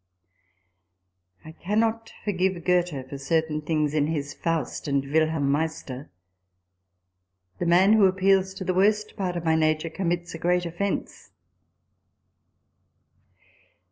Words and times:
f 1.45 1.49
I 1.49 1.51
cannot 1.51 2.11
forgive 2.25 2.63
Goethe 2.65 3.07
for 3.07 3.19
certain 3.19 3.61
things 3.61 3.93
in 3.93 4.07
his 4.07 4.33
"Faust" 4.33 4.87
and" 4.87 5.05
Wilhelm 5.11 5.47
Meister": 5.51 6.09
the 7.59 7.67
man 7.67 7.93
who 7.93 8.07
appeals 8.07 8.55
to 8.55 8.63
the 8.63 8.73
worst 8.73 9.15
part 9.15 9.37
of 9.37 9.45
my 9.45 9.53
nature 9.53 9.91
commits 9.91 10.33
a 10.33 10.39
great 10.39 10.65
offence. 10.65 11.29